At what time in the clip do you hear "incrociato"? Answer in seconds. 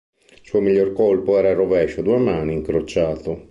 2.53-3.49